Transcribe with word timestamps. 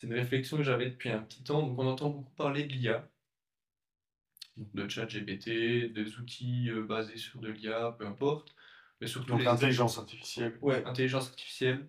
c'est 0.00 0.06
une 0.06 0.14
réflexion 0.14 0.56
que 0.56 0.62
j'avais 0.62 0.86
depuis 0.86 1.10
un 1.10 1.18
petit 1.18 1.42
temps. 1.42 1.62
Donc, 1.62 1.78
on 1.78 1.86
entend 1.86 2.08
beaucoup 2.08 2.34
parler 2.34 2.64
de 2.64 2.72
l'IA, 2.72 3.06
de 4.56 4.88
chat 4.88 5.06
GPT, 5.06 5.92
des 5.92 6.16
outils 6.16 6.70
euh, 6.70 6.82
basés 6.82 7.18
sur 7.18 7.38
de 7.38 7.50
l'IA, 7.50 7.94
peu 7.98 8.06
importe. 8.06 8.54
Mais 9.02 9.06
surtout 9.06 9.32
Donc, 9.32 9.44
l'intelligence 9.44 9.98
artificielle. 9.98 10.56
Ouais, 10.62 10.82
intelligence 10.86 11.28
artificielle. 11.28 11.86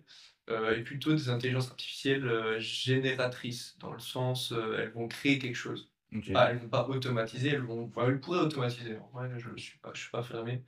Euh, 0.50 0.76
et 0.76 0.82
plutôt 0.82 1.12
des 1.14 1.30
intelligences 1.30 1.70
artificielles 1.70 2.28
euh, 2.28 2.60
génératrices, 2.60 3.78
dans 3.78 3.92
le 3.92 4.00
sens, 4.00 4.52
elles 4.52 4.90
vont 4.90 5.08
créer 5.08 5.38
quelque 5.38 5.56
chose. 5.56 5.90
Ah, 6.34 6.48
elles 6.50 6.56
ne 6.56 6.62
vont 6.62 6.68
pas 6.68 6.86
automatiser, 6.88 7.48
elles, 7.48 7.62
vont... 7.62 7.90
elles 8.06 8.20
pourraient 8.20 8.40
automatiser. 8.40 8.98
En 8.98 9.08
vrai, 9.14 9.30
je 9.38 9.48
ne 9.48 9.56
suis, 9.56 9.78
pas, 9.78 9.92
je 9.94 10.02
suis 10.02 10.10
pas 10.10 10.22
fermé. 10.22 10.62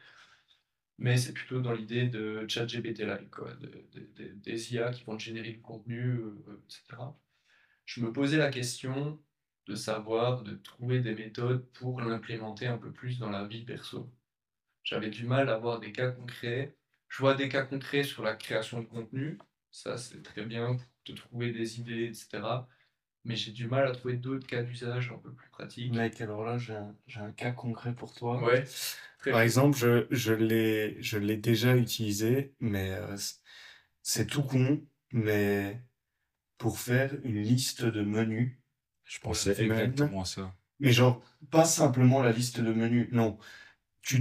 Mais 0.97 1.19
c'est 1.19 1.35
plutôt 1.35 1.61
dans 1.61 1.73
l'idée 1.73 2.07
de 2.07 2.47
chat 2.49 2.65
GPT-like, 2.65 3.29
de, 3.61 4.33
des 4.37 4.75
IA 4.75 4.93
qui 4.93 5.05
vont 5.05 5.19
générer 5.19 5.51
du 5.51 5.61
contenu, 5.61 6.21
etc 6.65 7.03
je 7.85 8.01
me 8.01 8.13
posais 8.13 8.37
la 8.37 8.51
question 8.51 9.19
de 9.67 9.75
savoir, 9.75 10.43
de 10.43 10.55
trouver 10.55 11.01
des 11.01 11.15
méthodes 11.15 11.67
pour 11.73 12.01
l'implémenter 12.01 12.67
un 12.67 12.79
peu 12.79 12.93
plus 12.93 13.19
dans 13.19 13.31
la 13.31 13.45
vie 13.45 13.65
perso. 13.65 14.11
J'avais 14.83 15.11
du 15.11 15.25
mal 15.25 15.49
à 15.49 15.55
avoir 15.55 15.81
des 15.81 15.93
cas 15.93 16.11
concrets. 16.11 16.77
Je 17.09 17.19
vois 17.19 17.35
des 17.35 17.49
cas 17.49 17.63
concrets 17.63 18.03
sur 18.03 18.23
la 18.23 18.35
création 18.35 18.81
de 18.81 18.87
contenu, 18.87 19.39
ça 19.71 19.97
c'est 19.97 20.23
très 20.23 20.45
bien 20.45 20.75
pour 20.75 20.87
te 21.05 21.13
trouver 21.13 21.53
des 21.53 21.81
idées, 21.81 22.05
etc. 22.05 22.43
Mais 23.25 23.37
j'ai 23.37 23.53
du 23.53 23.67
mal 23.67 23.89
à 23.89 23.93
trouver 23.93 24.17
d'autres 24.17 24.47
cas 24.47 24.63
d'usage 24.63 25.11
un 25.11 25.19
peu 25.19 25.33
plus 25.33 25.49
pratiques. 25.49 25.95
Mec, 25.95 26.21
alors 26.21 26.45
là, 26.45 26.59
j'ai 26.59 26.75
un, 26.75 26.95
un, 27.17 27.33
cas 27.33 27.53
concret 27.53 27.95
pour 27.95 28.15
toi. 28.15 28.43
Ouais. 28.43 28.65
Par 29.25 29.41
exemple, 29.41 29.79
je, 29.79 30.07
je 30.11 31.17
l'ai 31.17 31.37
déjà 31.37 31.75
utilisé, 31.77 32.55
mais 32.61 32.91
euh, 32.93 33.17
c'est 34.03 34.27
tout 34.27 34.43
con, 34.43 34.87
mais 35.13 35.83
pour 36.59 36.79
faire 36.79 37.15
une 37.25 37.41
liste 37.43 37.85
de 37.85 38.03
menus. 38.03 38.59
Je 39.05 39.19
pensais 39.21 39.61
exactement 39.63 40.25
ça. 40.25 40.55
Mais 40.81 40.93
genre, 40.93 41.23
pas 41.51 41.65
simplement 41.65 42.23
la 42.23 42.33
liste 42.33 42.61
de 42.61 42.73
menus, 42.73 43.09
non. 43.13 43.39
Tu, 44.03 44.21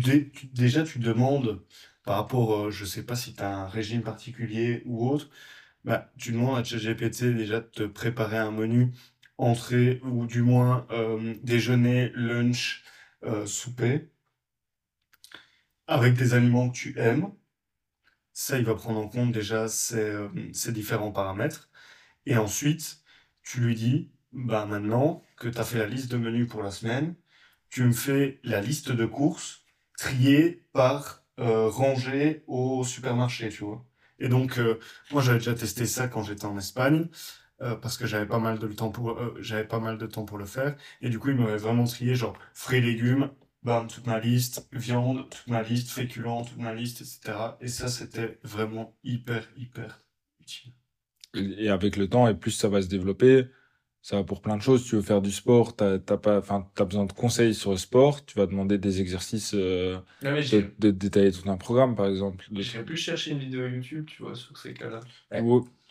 déjà, 0.54 0.84
tu 0.84 1.00
demandes, 1.00 1.64
par 2.04 2.18
rapport, 2.18 2.72
je 2.72 2.86
sais 2.86 3.04
pas 3.04 3.16
si 3.16 3.34
tu 3.34 3.42
as 3.42 3.56
un 3.56 3.68
régime 3.68 4.02
particulier 4.02 4.82
ou 4.86 5.10
autre, 5.10 5.30
bah, 5.84 6.12
tu 6.18 6.32
demandes 6.32 6.58
à 6.58 6.64
ChatGPT 6.64 7.26
déjà 7.36 7.60
de 7.60 7.68
te 7.68 7.84
préparer 7.84 8.38
un 8.38 8.52
menu 8.52 8.92
entrée 9.38 10.00
ou 10.04 10.26
du 10.26 10.42
moins 10.42 10.88
euh, 10.92 11.36
déjeuner, 11.44 12.12
lunch, 12.16 12.84
euh, 13.24 13.46
souper, 13.46 14.10
avec 15.88 16.14
des 16.16 16.34
aliments 16.34 16.70
que 16.70 16.76
tu 16.76 17.00
aimes. 17.00 17.32
Ça, 18.32 18.58
il 18.58 18.66
va 18.66 18.76
prendre 18.76 19.00
en 19.00 19.08
compte 19.08 19.32
déjà 19.32 19.68
ces, 19.68 20.00
euh, 20.00 20.30
ces 20.54 20.72
différents 20.72 21.12
paramètres. 21.12 21.70
Et 22.26 22.38
ensuite, 22.38 23.00
tu 23.44 23.62
lui 23.62 23.76
dis, 23.76 24.12
bah 24.32 24.66
maintenant 24.66 25.24
que 25.38 25.48
tu 25.50 25.58
as 25.58 25.64
fait 25.64 25.80
la 25.80 25.88
liste 25.88 26.12
de 26.12 26.18
menus 26.18 26.48
pour 26.48 26.64
la 26.64 26.72
semaine, 26.72 27.16
tu 27.70 27.84
me 27.84 27.92
fais 27.94 28.40
la 28.44 28.62
liste 28.62 28.92
de 28.92 29.06
courses 29.06 29.64
triée 29.98 30.66
par 30.74 31.24
euh, 31.40 31.68
rangée 31.70 32.44
au 32.48 32.84
supermarché, 32.84 33.50
tu 33.50 33.64
vois. 33.64 33.86
Et 34.20 34.30
donc, 34.30 34.58
euh, 34.60 34.80
moi, 35.12 35.22
j'avais 35.22 35.40
déjà 35.40 35.54
testé 35.56 35.86
ça 35.86 36.08
quand 36.08 36.24
j'étais 36.24 36.46
en 36.46 36.58
Espagne, 36.58 37.08
euh, 37.62 37.76
parce 37.76 37.98
que 37.98 38.06
j'avais 38.08 38.26
pas 38.28 38.40
mal 38.40 38.60
de 38.60 38.68
temps 38.68 38.92
pour, 38.92 39.12
euh, 39.12 39.36
j'avais 39.40 39.68
pas 39.68 39.80
mal 39.80 39.98
de 39.98 40.06
temps 40.08 40.26
pour 40.26 40.38
le 40.38 40.46
faire. 40.46 40.76
Et 41.02 41.10
du 41.10 41.20
coup, 41.20 41.30
il 41.30 41.36
m'avait 41.36 41.58
vraiment 41.58 41.86
trié, 41.86 42.16
genre, 42.16 42.38
frais 42.54 42.82
légumes, 42.82 43.32
bam, 43.64 43.88
toute 43.88 44.08
ma 44.08 44.20
liste, 44.20 44.68
viande, 44.72 45.30
toute 45.30 45.48
ma 45.48 45.64
liste, 45.64 45.90
féculents, 45.92 46.44
toute 46.46 46.58
ma 46.58 46.74
liste, 46.74 47.02
etc. 47.02 47.58
Et 47.62 47.68
ça, 47.68 47.88
c'était 47.88 48.40
vraiment 48.44 48.96
hyper, 49.04 49.48
hyper 49.58 50.02
utile 50.40 50.74
et 51.34 51.70
avec 51.70 51.98
le 51.98 52.08
temps, 52.08 52.28
et 52.28 52.34
plus 52.34 52.52
ça 52.52 52.68
va 52.70 52.82
se 52.82 52.88
développer, 52.88 53.46
ça 54.04 54.18
va 54.18 54.24
pour 54.24 54.42
plein 54.42 54.58
de 54.58 54.62
choses. 54.62 54.86
Tu 54.86 54.96
veux 54.96 55.02
faire 55.02 55.22
du 55.22 55.32
sport, 55.32 55.76
t'as 55.76 55.98
pas, 56.00 56.38
enfin, 56.38 56.68
t'as 56.76 56.84
besoin 56.86 57.06
de 57.06 57.14
conseils 57.14 57.56
sur 57.56 57.72
le 57.72 57.78
sport. 57.78 58.26
Tu 58.26 58.38
vas 58.38 58.46
demander 58.46 58.78
des 58.78 59.00
exercices, 59.00 59.54
euh, 59.56 59.98
de, 60.22 60.92
détailler 60.92 61.32
tout 61.32 61.50
un 61.50 61.58
programme, 61.58 61.96
par 61.96 62.08
exemple. 62.08 62.46
J'ai 62.52 62.84
pu 62.84 62.98
chercher 62.98 63.32
une 63.32 63.40
vidéo 63.40 63.66
YouTube, 63.66 64.06
tu 64.06 64.22
vois, 64.22 64.36
sur 64.36 64.58
ces 64.58 64.74
cas-là. 64.74 65.00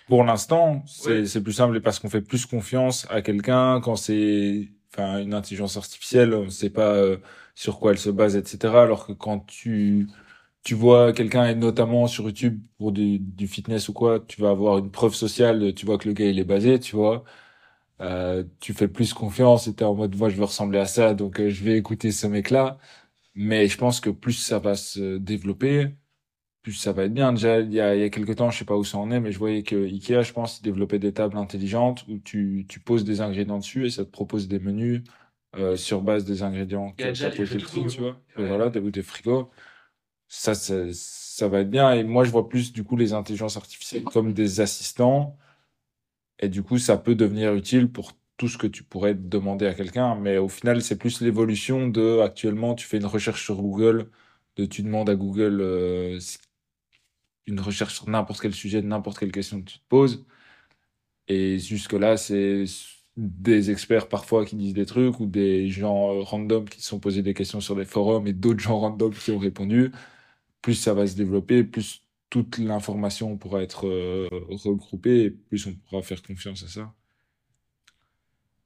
Pour 0.08 0.24
l'instant, 0.24 0.84
c'est 0.86 1.42
plus 1.42 1.54
simple 1.54 1.80
parce 1.80 1.98
qu'on 1.98 2.10
fait 2.10 2.20
plus 2.20 2.44
confiance 2.44 3.06
à 3.08 3.22
quelqu'un 3.22 3.80
quand 3.80 3.96
c'est, 3.96 4.68
enfin, 4.92 5.22
une 5.22 5.32
intelligence 5.32 5.78
artificielle, 5.78 6.34
on 6.34 6.50
sait 6.50 6.70
pas 6.70 6.94
euh, 6.94 7.16
sur 7.54 7.78
quoi 7.78 7.92
elle 7.92 7.98
se 7.98 8.10
base, 8.10 8.36
etc. 8.36 8.74
Alors 8.74 9.06
que 9.06 9.12
quand 9.12 9.38
tu 9.46 10.08
tu 10.62 10.74
vois 10.74 11.12
quelqu'un 11.12 11.46
et 11.48 11.54
notamment 11.54 12.06
sur 12.06 12.24
YouTube 12.24 12.60
pour 12.78 12.92
du, 12.92 13.18
du, 13.18 13.48
fitness 13.48 13.88
ou 13.88 13.92
quoi, 13.92 14.20
tu 14.20 14.40
vas 14.40 14.50
avoir 14.50 14.78
une 14.78 14.90
preuve 14.90 15.14
sociale, 15.14 15.74
tu 15.74 15.86
vois 15.86 15.98
que 15.98 16.08
le 16.08 16.14
gars 16.14 16.26
il 16.26 16.38
est 16.38 16.44
basé, 16.44 16.78
tu 16.80 16.96
vois. 16.96 17.24
Euh, 18.02 18.44
tu 18.60 18.72
fais 18.74 18.88
plus 18.88 19.12
confiance 19.14 19.68
et 19.68 19.74
t'es 19.74 19.84
en 19.84 19.94
mode 19.94 20.16
moi 20.16 20.28
je 20.28 20.36
veux 20.36 20.44
ressembler 20.44 20.80
à 20.80 20.86
ça 20.86 21.14
donc 21.14 21.38
euh, 21.40 21.50
je 21.50 21.62
vais 21.62 21.78
écouter 21.78 22.10
ce 22.10 22.26
mec 22.26 22.50
là 22.50 22.78
mais 23.36 23.68
je 23.68 23.78
pense 23.78 24.00
que 24.00 24.10
plus 24.10 24.32
ça 24.32 24.58
va 24.58 24.74
se 24.74 25.18
développer 25.18 25.94
plus 26.62 26.72
ça 26.72 26.92
va 26.92 27.04
être 27.04 27.14
bien. 27.14 27.32
Déjà 27.32 27.60
il 27.60 27.72
y 27.72 27.80
a, 27.80 27.94
il 27.94 28.00
y 28.00 28.04
a 28.04 28.10
quelques 28.10 28.36
temps 28.36 28.50
je 28.50 28.58
sais 28.58 28.64
pas 28.64 28.76
où 28.76 28.84
ça 28.84 28.98
en 28.98 29.10
est 29.12 29.20
mais 29.20 29.30
je 29.32 29.38
voyais 29.38 29.62
que 29.62 29.76
Ikea 29.86 30.22
je 30.22 30.32
pense 30.32 30.62
développait 30.62 30.98
des 30.98 31.12
tables 31.12 31.36
intelligentes 31.36 32.04
où 32.08 32.18
tu, 32.18 32.66
tu 32.68 32.80
poses 32.80 33.04
des 33.04 33.20
ingrédients 33.20 33.58
dessus 33.58 33.86
et 33.86 33.90
ça 33.90 34.04
te 34.04 34.10
propose 34.10 34.48
des 34.48 34.58
menus 34.58 35.02
euh, 35.56 35.76
sur 35.76 36.02
base 36.02 36.24
des 36.24 36.42
ingrédients 36.42 36.92
que 36.92 37.12
tu 37.12 37.24
as 37.24 37.30
posé 37.30 37.56
dessus 37.56 37.86
tu 37.88 38.00
vois. 38.00 38.18
Voilà 38.36 38.68
des, 38.70 38.80
des 38.80 39.02
frigos 39.02 39.50
ça, 40.32 40.54
ça, 40.54 41.48
va 41.48 41.60
être 41.60 41.70
bien. 41.70 41.92
Et 41.92 42.04
moi, 42.04 42.24
je 42.24 42.30
vois 42.30 42.48
plus, 42.48 42.72
du 42.72 42.84
coup, 42.84 42.96
les 42.96 43.12
intelligences 43.12 43.56
artificielles 43.58 44.04
comme 44.04 44.32
des 44.32 44.60
assistants. 44.60 45.36
Et 46.40 46.48
du 46.48 46.62
coup, 46.62 46.78
ça 46.78 46.96
peut 46.98 47.14
devenir 47.14 47.54
utile 47.54 47.90
pour 47.92 48.12
tout 48.38 48.48
ce 48.48 48.58
que 48.58 48.66
tu 48.66 48.82
pourrais 48.82 49.14
demander 49.14 49.66
à 49.66 49.74
quelqu'un. 49.74 50.16
Mais 50.16 50.38
au 50.38 50.48
final, 50.48 50.82
c'est 50.82 50.96
plus 50.98 51.20
l'évolution 51.20 51.88
de, 51.88 52.20
actuellement, 52.20 52.74
tu 52.74 52.86
fais 52.86 52.98
une 52.98 53.06
recherche 53.06 53.44
sur 53.44 53.56
Google, 53.62 54.10
de 54.56 54.66
tu 54.66 54.82
demandes 54.82 55.10
à 55.10 55.16
Google 55.16 55.60
euh, 55.60 56.18
une 57.46 57.60
recherche 57.60 57.94
sur 57.94 58.08
n'importe 58.08 58.40
quel 58.40 58.54
sujet, 58.54 58.82
n'importe 58.82 59.18
quelle 59.18 59.32
question 59.32 59.60
que 59.60 59.70
tu 59.70 59.78
te 59.78 59.88
poses. 59.88 60.24
Et 61.28 61.58
jusque-là, 61.58 62.16
c'est 62.16 62.64
des 63.16 63.70
experts 63.70 64.08
parfois 64.08 64.44
qui 64.46 64.56
disent 64.56 64.74
des 64.74 64.86
trucs 64.86 65.20
ou 65.20 65.26
des 65.26 65.68
gens 65.68 66.14
euh, 66.14 66.22
random 66.22 66.68
qui 66.68 66.80
se 66.80 66.88
sont 66.88 67.00
posés 67.00 67.22
des 67.22 67.34
questions 67.34 67.60
sur 67.60 67.76
des 67.76 67.84
forums 67.84 68.26
et 68.26 68.32
d'autres 68.32 68.60
gens 68.60 68.78
random 68.78 69.12
qui 69.12 69.30
ont 69.30 69.38
répondu 69.38 69.92
plus 70.62 70.74
ça 70.74 70.94
va 70.94 71.06
se 71.06 71.16
développer, 71.16 71.64
plus 71.64 72.02
toute 72.30 72.56
l'information 72.56 73.36
pourra 73.36 73.62
être 73.62 73.86
euh, 73.86 74.26
regroupée 74.48 75.24
et 75.24 75.30
plus 75.30 75.66
on 75.66 75.74
pourra 75.74 76.02
faire 76.02 76.22
confiance 76.22 76.62
à 76.62 76.68
ça. 76.68 76.94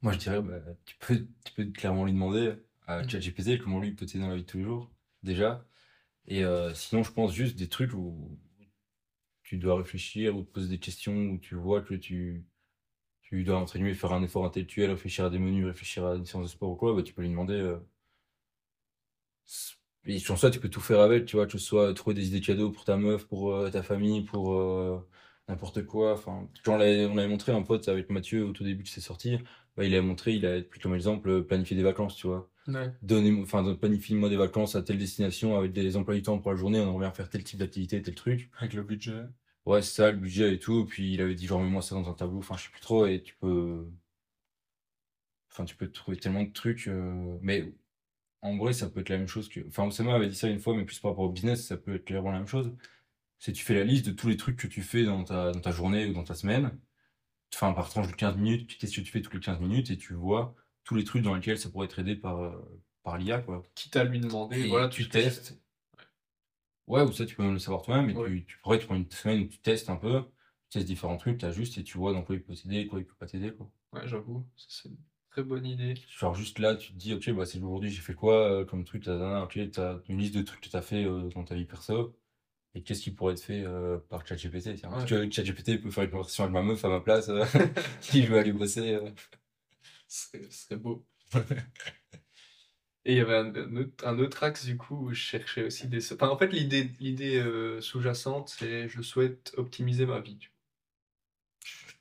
Moi, 0.03 0.13
je 0.13 0.19
dirais, 0.19 0.41
bah, 0.41 0.61
tu, 0.85 0.95
peux, 1.01 1.27
tu 1.45 1.53
peux 1.55 1.65
clairement 1.65 2.05
lui 2.05 2.13
demander 2.13 2.55
à 2.87 3.03
mm. 3.03 3.11
ChatGPT 3.11 3.59
comment 3.59 3.81
lui 3.81 3.93
peut 3.93 4.07
t'aider 4.07 4.23
dans 4.23 4.29
la 4.29 4.37
vie 4.37 4.43
de 4.43 4.47
tous 4.47 4.59
les 4.59 4.65
jours, 4.65 4.93
déjà. 5.25 5.67
Et 6.29 6.45
euh, 6.45 6.73
sinon, 6.75 7.03
je 7.03 7.11
pense 7.11 7.33
juste 7.35 7.57
des 7.57 7.69
trucs 7.69 7.93
où 7.93 8.39
tu 9.43 9.59
dois 9.59 9.79
réfléchir 9.79 10.37
ou 10.37 10.43
te 10.43 10.51
poser 10.51 10.69
des 10.69 10.79
questions, 10.79 11.31
où 11.31 11.39
tu 11.39 11.55
vois 11.55 11.81
que 11.83 11.95
tu, 11.95 12.45
tu 13.23 13.43
dois 13.43 13.59
entraîner, 13.59 13.95
faire 13.95 14.13
un 14.13 14.23
effort 14.23 14.45
intellectuel, 14.45 14.91
réfléchir 14.91 15.25
à 15.25 15.31
des 15.31 15.39
menus, 15.39 15.67
réfléchir 15.67 16.07
à 16.07 16.15
une 16.15 16.25
séance 16.25 16.45
de 16.45 16.51
sport 16.51 16.71
ou 16.71 16.77
quoi, 16.77 16.95
bah, 16.95 17.03
tu 17.03 17.13
peux 17.13 17.23
lui 17.23 17.31
demander. 17.31 17.55
Euh, 17.55 17.79
et 20.07 20.19
sur 20.19 20.39
ça, 20.39 20.51
tu 20.51 20.61
peux 20.61 20.69
tout 20.69 20.81
faire 20.81 21.01
avec, 21.01 21.27
tu 21.27 21.37
vois, 21.37 21.47
que 21.47 21.53
ce 21.53 21.59
soit 21.59 21.93
trouver 21.95 22.15
des 22.15 22.29
idées 22.29 22.41
cadeaux 22.41 22.71
pour 22.71 22.85
ta 22.85 22.97
meuf, 22.97 23.27
pour 23.27 23.53
euh, 23.53 23.71
ta 23.71 23.83
famille, 23.83 24.23
pour 24.23 24.55
euh, 24.55 25.05
n'importe 25.49 25.85
quoi. 25.85 26.13
Enfin, 26.13 26.49
on 26.67 26.77
l'avait 26.77 27.29
montré 27.29 27.53
un 27.53 27.63
pote 27.63 27.89
avec 27.89 28.11
Mathieu 28.11 28.45
au 28.45 28.53
tout 28.53 28.65
début 28.65 28.85
que 28.85 28.89
c'est 28.89 29.01
sorti. 29.01 29.39
Bah, 29.77 29.85
il 29.85 29.95
a 29.95 30.03
montré, 30.03 30.35
il 30.35 30.47
a 30.47 30.63
pris 30.63 30.81
comme 30.81 30.95
exemple 30.95 31.29
euh, 31.29 31.43
planifier 31.43 31.77
des 31.77 31.83
vacances, 31.83 32.15
tu 32.15 32.29
vois. 32.29 32.49
Ouais. 32.69 32.91
Donner, 33.03 33.41
enfin, 33.43 33.75
planifier-moi 33.75 34.29
des 34.29 34.37
vacances 34.37 34.77
à 34.77 34.83
telle 34.83 34.99
destination 34.99 35.57
avec 35.59 35.73
des 35.73 35.97
emplois 35.97 36.15
du 36.15 36.23
temps 36.23 36.39
pour 36.39 36.53
la 36.53 36.57
journée, 36.57 36.81
on 36.81 36.95
aimerait 36.95 37.13
faire 37.13 37.29
tel 37.29 37.43
type 37.43 37.59
d'activité, 37.59 38.01
tel 38.01 38.15
truc. 38.15 38.51
Avec 38.59 38.75
le 38.75 38.83
budget. 38.83 39.23
Ouais, 39.67 39.83
c'est 39.83 39.95
ça, 39.95 40.13
le 40.13 40.17
budget 40.17 40.55
et 40.55 40.59
tout. 40.61 40.85
Puis 40.87 41.15
il 41.15 41.21
avait 41.21 41.35
dit, 41.35 41.47
genre, 41.47 41.61
mets-moi 41.61 41.83
ça 41.83 41.97
dans 41.97 42.09
un 42.09 42.15
tableau. 42.15 42.39
Enfin, 42.39 42.57
je 42.57 42.65
sais 42.65 42.71
plus 42.71 42.81
trop. 42.81 43.07
Et 43.07 43.23
tu 43.23 43.35
peux, 43.41 43.85
enfin, 45.51 45.65
tu 45.65 45.75
peux 45.75 45.91
trouver 45.91 46.17
tellement 46.17 46.45
de 46.45 46.53
trucs. 46.53 46.89
Mais 47.41 47.73
en 48.43 48.57
vrai, 48.57 48.73
ça 48.73 48.89
peut 48.89 49.01
être 49.01 49.09
la 49.09 49.19
même 49.19 49.29
chose 49.29 49.49
que. 49.49 49.61
Enfin, 49.69 49.87
Oussama 49.87 50.15
avait 50.15 50.29
dit 50.29 50.37
ça 50.37 50.49
une 50.49 50.61
fois, 50.61 50.75
mais 50.77 50.85
plus 50.85 50.99
par 50.99 51.13
rapport 51.13 51.25
au 51.25 51.33
business, 51.33 51.67
ça 51.67 51.77
peut 51.77 51.95
être 51.97 52.05
clairement 52.05 52.33
la 52.33 52.39
même 52.39 52.47
chose. 52.47 52.73
C'est 53.39 53.53
tu 53.53 53.65
fais 53.65 53.75
la 53.75 53.85
liste 53.85 54.07
de 54.07 54.13
tous 54.13 54.29
les 54.29 54.37
trucs 54.37 54.57
que 54.57 54.67
tu 54.67 54.83
fais 54.83 55.05
dans 55.05 55.25
ta, 55.25 55.53
dans 55.53 55.61
ta 55.61 55.73
journée 55.73 56.07
ou 56.07 56.13
dans 56.13 56.25
ta 56.25 56.35
semaine. 56.35 56.79
Enfin, 57.55 57.73
par 57.73 57.89
tranche 57.91 58.09
de 58.09 58.13
15 58.13 58.37
minutes, 58.37 58.77
qu'est-ce 58.79 58.97
que 58.97 59.01
tu 59.01 59.11
fais 59.11 59.23
toutes 59.23 59.35
les 59.35 59.41
15 59.41 59.61
minutes 59.61 59.91
et 59.91 59.97
tu 59.97 60.15
vois 60.15 60.55
tous 60.85 60.95
les 60.95 61.05
trucs 61.05 61.23
dans 61.23 61.35
lesquels 61.35 61.59
ça 61.59 61.69
pourrait 61.69 61.87
être 61.87 61.99
aidé 61.99 62.17
par, 62.17 62.41
euh, 62.43 62.81
par 63.03 63.19
l'IA, 63.19 63.41
quoi. 63.41 63.63
Quitte 63.75 63.97
à 63.97 64.05
lui 64.05 64.21
demander, 64.21 64.69
voilà, 64.69 64.89
tu, 64.89 65.09
testes. 65.09 65.61
Ouais, 66.87 67.03
ou 67.03 67.13
ça, 67.13 67.27
tu 67.27 67.35
peux 67.35 67.43
même 67.43 67.55
le 67.55 67.59
savoir 67.59 67.83
toi-même, 67.83 68.11
et 68.11 68.15
tu, 68.15 68.45
tu 68.47 68.59
pourrais, 68.59 68.79
tu 68.79 68.87
prends 68.87 68.95
une 68.95 69.11
semaine 69.11 69.41
où 69.43 69.47
tu 69.47 69.59
testes 69.59 69.91
un 69.91 69.97
peu, 69.97 70.23
tu 70.71 70.79
testes 70.79 70.87
différents 70.87 71.17
trucs, 71.17 71.39
tu 71.39 71.45
ajustes 71.45 71.77
et 71.79 71.85
tu 71.85 71.99
vois 71.99 72.13
dans 72.13 72.23
quoi 72.23 72.37
il 72.37 72.43
peut 72.43 72.55
t'aider, 72.55 72.87
quoi 72.87 73.01
il 73.01 73.05
peut 73.05 73.17
pas 73.19 73.27
t'aider, 73.27 73.53
quoi. 73.53 73.69
Ouais, 73.93 74.07
j'avoue, 74.07 74.47
c'est 74.57 74.91
Très 75.37 75.43
bonne 75.43 75.67
idée. 75.67 75.93
Genre 76.19 76.35
juste 76.35 76.59
là, 76.59 76.77
tu 76.77 76.95
te 76.95 76.97
dis, 76.97 77.13
ok, 77.13 77.31
bah, 77.33 77.45
c'est 77.45 77.59
aujourd'hui, 77.59 77.91
j'ai 77.91 78.01
fait 78.01 78.15
quoi 78.15 78.51
euh, 78.51 78.65
comme 78.65 78.85
truc, 78.85 79.03
t'as, 79.05 79.43
ok, 79.43 79.71
t'as 79.71 79.99
une 80.09 80.17
liste 80.17 80.35
de 80.35 80.41
trucs 80.41 80.63
que 80.63 80.71
t'as 80.71 80.81
fait 80.81 81.05
euh, 81.05 81.29
dans 81.35 81.45
ta 81.45 81.55
vie 81.55 81.67
perso. 81.67 82.17
Et 82.75 82.83
qu'est-ce 82.83 83.03
qui 83.03 83.11
pourrait 83.11 83.35
être 83.35 83.43
fait 83.43 83.63
euh, 83.63 83.99
par 84.09 84.27
ChatGPT 84.27 84.81
Parce 84.81 85.05
que 85.05 85.31
ChatGPT 85.31 85.83
peut 85.83 85.91
faire 85.91 86.05
une 86.05 86.11
conversation 86.11 86.45
avec 86.45 86.55
ma 86.55 86.63
meuf 86.63 86.83
à 86.87 86.89
ma 86.89 87.01
place, 87.01 87.31
qui 88.01 88.23
je 88.23 88.33
vais 88.33 88.39
aller 88.39 88.55
bosser. 88.55 88.99
Ce 90.09 90.39
serait, 90.49 90.77
beau. 90.77 91.05
Et 93.05 93.13
il 93.13 93.19
y 93.19 93.21
avait 93.21 93.37
un, 93.37 93.77
autre, 93.77 94.07
un, 94.09 94.19
autre, 94.19 94.43
axe 94.43 94.65
du 94.65 94.79
coup 94.79 95.09
où 95.09 95.13
je 95.13 95.21
cherchais 95.21 95.65
aussi 95.65 95.87
des. 95.87 96.15
Enfin, 96.15 96.31
en 96.31 96.39
fait, 96.39 96.49
l'idée, 96.49 96.91
l'idée 96.99 97.45
sous-jacente, 97.83 98.55
c'est 98.57 98.89
je 98.89 99.03
souhaite 99.03 99.53
optimiser 99.59 100.07
ma 100.07 100.21
vie 100.21 100.49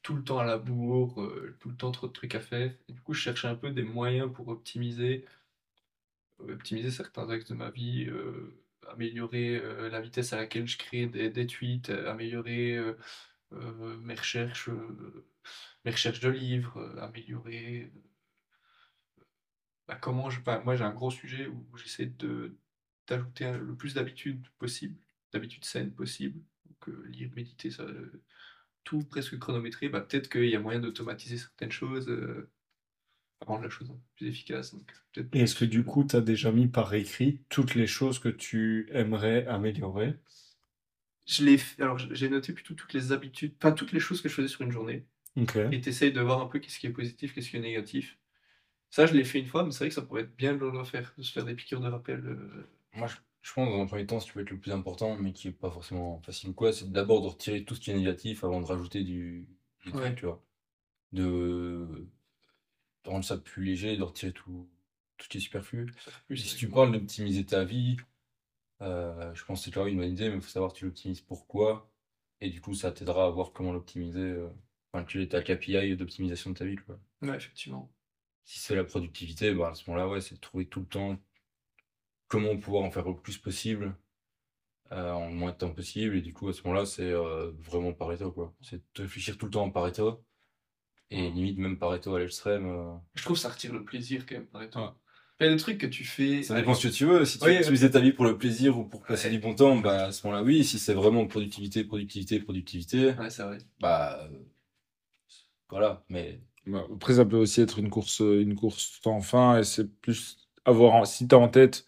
tout 0.06 0.16
le 0.16 0.24
temps 0.24 0.40
à 0.40 0.46
la 0.46 0.60
bourre, 0.60 1.20
euh, 1.22 1.58
tout 1.60 1.70
le 1.70 1.76
temps 1.76 1.92
trop 1.92 2.08
de 2.08 2.14
trucs 2.14 2.36
à 2.36 2.40
faire. 2.42 2.72
du 2.90 3.02
coup, 3.02 3.14
je 3.14 3.22
cherchais 3.22 3.48
un 3.48 3.56
peu 3.56 3.72
des 3.72 3.84
moyens 3.84 4.32
pour 4.32 4.50
optimiser, 4.50 5.26
euh, 6.42 6.54
optimiser 6.54 6.92
certains 6.92 7.30
axes 7.30 7.48
de 7.50 7.56
ma 7.56 7.72
vie, 7.72 8.06
euh, 8.08 8.56
améliorer 8.88 9.60
la 9.90 10.02
vitesse 10.02 10.34
à 10.34 10.38
laquelle 10.38 10.68
je 10.68 10.78
crée 10.78 11.08
des, 11.08 11.48
tweets, 11.48 11.90
améliorer 11.90 12.80
mes 13.52 14.14
recherches, 14.16 14.70
mes 15.86 15.92
recherches 15.92 16.20
de 16.20 16.30
livres, 16.30 16.80
améliorer 17.00 17.92
bah, 19.88 19.96
comment 19.96 20.30
je. 20.30 20.40
moi, 20.64 20.76
j'ai 20.76 20.84
un 20.84 20.94
gros 20.94 21.12
sujet 21.12 21.48
où 21.48 21.78
j'essaie 21.78 22.06
de 22.06 22.56
d'ajouter 23.08 23.52
le 23.58 23.76
plus 23.76 23.96
d'habitudes 23.96 24.48
possible, 24.60 24.98
d'habitudes 25.32 25.66
saines 25.66 25.94
possible. 25.94 26.40
Donc, 26.66 26.96
lire, 27.08 27.32
méditer, 27.36 27.72
ça 27.72 27.86
tout 28.86 29.04
presque 29.04 29.38
chronométré, 29.38 29.90
bah, 29.90 30.00
peut-être 30.00 30.30
qu'il 30.30 30.46
y 30.46 30.56
a 30.56 30.60
moyen 30.60 30.80
d'automatiser 30.80 31.38
certaines 31.38 31.72
choses, 31.72 32.08
euh, 32.08 32.50
rendre 33.46 33.64
la 33.64 33.70
chose 33.70 33.92
plus 34.16 34.28
efficace. 34.28 34.74
Et 35.34 35.42
est-ce 35.42 35.56
que 35.56 35.66
du 35.66 35.84
coup, 35.84 36.06
tu 36.06 36.16
as 36.16 36.22
déjà 36.22 36.52
mis 36.54 36.68
par 36.68 36.94
écrit 36.94 37.42
toutes 37.50 37.76
les 37.76 37.88
choses 37.88 38.20
que 38.20 38.30
tu 38.30 38.88
aimerais 38.94 39.46
améliorer? 39.48 40.16
Je 41.28 41.44
l'ai 41.44 41.60
alors 41.80 41.98
j'ai 41.98 42.30
noté 42.30 42.54
plutôt 42.54 42.76
toutes 42.76 42.94
les 42.94 43.12
habitudes, 43.12 43.58
pas 43.58 43.72
toutes 43.72 43.92
les 43.92 44.00
choses 44.00 44.22
que 44.22 44.30
je 44.30 44.36
faisais 44.36 44.48
sur 44.48 44.62
une 44.62 44.72
journée. 44.72 45.06
Et 45.36 45.82
tu 45.82 45.90
essayes 45.90 46.14
de 46.14 46.22
voir 46.22 46.40
un 46.40 46.46
peu 46.46 46.60
qu'est-ce 46.60 46.80
qui 46.80 46.88
est 46.88 46.92
positif, 46.92 47.34
qu'est-ce 47.34 47.50
qui 47.50 47.58
est 47.58 47.62
négatif. 47.62 48.18
Ça, 48.90 49.06
je 49.06 49.14
l'ai 49.14 49.26
fait 49.26 49.40
une 49.40 49.48
fois, 49.48 49.66
mais 49.66 49.72
c'est 49.72 49.80
vrai 49.80 49.90
que 49.90 49.96
ça 49.96 50.02
pourrait 50.02 50.22
être 50.22 50.36
bien 50.38 50.54
de 50.54 50.60
le 50.60 50.70
refaire, 50.70 51.14
de 51.18 51.24
se 51.24 51.32
faire 51.34 51.44
des 51.44 51.56
piqûres 51.56 51.82
de 51.82 51.90
rappel. 51.90 52.24
Euh. 52.26 52.70
Moi, 52.94 53.08
je 53.08 53.16
je 53.46 53.54
pense, 53.54 53.70
dans 53.70 53.80
un 53.80 53.86
premier 53.86 54.08
temps, 54.08 54.20
ce 54.20 54.26
qui 54.26 54.32
peut 54.32 54.42
être 54.42 54.50
le 54.50 54.58
plus 54.58 54.72
important, 54.72 55.18
mais 55.18 55.32
qui 55.32 55.50
est 55.50 55.52
pas 55.52 55.70
forcément 55.70 56.20
facile 56.24 56.56
quoi, 56.56 56.74
c'est 56.74 56.92
d'abord 56.92 57.22
de 57.22 57.28
retirer 57.28 57.64
tout 57.64 57.76
ce 57.76 57.80
qui 57.80 57.92
est 57.92 57.96
négatif 57.96 58.44
avant 58.44 58.60
de 58.60 58.66
rajouter 58.66 59.04
du, 59.04 59.48
du 59.86 59.92
truc, 59.92 60.16
tu 60.16 60.26
vois. 60.26 60.44
De, 61.12 62.08
rendre 63.06 63.24
ça 63.24 63.38
plus 63.38 63.64
léger, 63.64 63.98
de 63.98 64.04
retirer 64.04 64.34
tout, 64.34 64.68
tout 65.18 65.26
ce 65.26 65.30
qui 65.30 65.38
est 65.38 65.42
superflu. 65.42 65.94
si 66.36 66.58
tu 66.58 66.70
parles 66.70 66.92
d'optimiser 66.92 67.46
ta 67.46 67.64
vie, 67.64 67.98
euh, 68.82 69.32
je 69.36 69.46
pense 69.46 69.60
que 69.60 69.66
c'est 69.66 69.72
toujours 69.72 69.86
une 69.86 69.98
bonne 69.98 70.12
idée, 70.12 70.30
mais 70.30 70.38
il 70.38 70.42
faut 70.42 70.50
savoir 70.50 70.74
tu 70.74 70.86
l'optimises 70.86 71.22
pourquoi. 71.22 71.88
Et 72.42 72.50
du 72.50 72.62
coup, 72.62 72.74
ça 72.74 72.92
t'aidera 72.92 73.28
à 73.28 73.30
voir 73.30 73.52
comment 73.54 73.74
l'optimiser. 73.74 74.22
Euh, 74.22 74.50
enfin, 74.92 75.06
tu 75.06 75.22
es 75.22 75.28
ta 75.28 75.44
KPI 75.44 75.96
d'optimisation 75.96 76.50
de 76.50 76.58
ta 76.58 76.66
vie, 76.66 76.78
quoi. 76.78 77.00
Ouais, 77.22 77.36
effectivement. 77.36 77.92
Si 78.44 78.58
c'est 78.58 78.76
la 78.76 78.84
productivité, 78.84 79.54
bah, 79.54 79.70
à 79.70 79.76
ce 79.76 79.88
moment-là, 79.88 80.10
ouais, 80.10 80.20
c'est 80.20 80.34
de 80.34 80.40
trouver 80.40 80.66
tout 80.66 80.80
le 80.80 80.88
temps 80.88 81.20
comment 82.28 82.58
pouvoir 82.58 82.84
en 82.84 82.92
faire 82.92 83.08
le 83.08 83.16
plus 83.16 83.38
possible 83.38 83.96
euh, 84.92 85.12
en 85.12 85.30
le 85.30 85.34
moins 85.34 85.52
de 85.52 85.58
temps 85.58 85.72
possible. 85.72 86.16
Et 86.16 86.22
du 86.22 86.34
coup, 86.34 86.48
à 86.50 86.54
ce 86.54 86.62
moment-là, 86.64 86.86
c'est 86.86 87.12
euh, 87.12 87.52
vraiment 87.60 87.94
Pareto, 87.94 88.32
quoi. 88.32 88.54
C'est 88.62 88.82
de 88.96 89.02
réfléchir 89.02 89.38
tout 89.38 89.46
le 89.46 89.52
temps 89.52 89.64
en 89.64 89.72
Pareto. 89.72 90.24
Et 91.10 91.30
limite, 91.32 91.58
même 91.58 91.78
Pareto 91.78 92.14
à 92.16 92.20
l'extrême. 92.20 92.68
Euh. 92.68 92.94
Je 93.16 93.24
trouve 93.24 93.36
que 93.36 93.42
ça 93.42 93.50
retire 93.50 93.74
le 93.74 93.84
plaisir 93.84 94.26
quand 94.28 94.36
même, 94.36 94.48
Pareto. 94.48 94.80
Il 95.40 95.48
y 95.48 95.50
a 95.50 95.52
des 95.52 95.60
trucs 95.60 95.80
que 95.80 95.88
tu 95.88 96.06
fais. 96.06 96.44
Ça 96.44 96.56
dépend 96.56 96.76
ce 96.76 96.88
que 96.88 96.94
tu 96.94 97.06
veux. 97.06 97.26
Si 97.26 97.40
tu 97.40 97.46
veux 97.46 97.60
utiliser 97.60 97.92
ta 97.92 98.00
vie 98.00 98.14
pour 98.14 98.26
le 98.26 98.38
plaisir 98.38 98.78
ou 98.78 98.86
pour 98.86 99.04
passer 99.04 99.30
du 99.30 99.40
bon 99.40 99.54
temps, 99.54 99.76
bah, 99.76 100.06
à 100.06 100.12
ce 100.12 100.26
moment-là, 100.26 100.44
oui. 100.44 100.64
Si 100.64 100.80
c'est 100.80 100.94
vraiment 100.94 101.26
productivité, 101.28 101.84
productivité, 101.84 102.40
productivité. 102.40 103.12
Ouais, 103.14 103.30
c'est 103.30 103.44
vrai. 103.44 103.58
Bah. 103.80 104.30
Voilà. 105.70 106.06
Mais. 106.10 106.42
Bah, 106.68 106.86
après, 106.94 107.16
ça 107.16 107.26
peut 107.26 107.38
aussi 107.38 107.60
être 107.60 107.80
une 107.80 107.90
course, 107.90 108.20
une 108.20 108.56
course 108.56 109.00
sans 109.04 109.20
fin. 109.20 109.60
Et 109.60 109.64
c'est 109.64 109.92
plus 110.00 110.48
avoir, 110.64 111.06
si 111.06 111.28
t'as 111.28 111.38
en 111.38 111.50
tête 111.50 111.86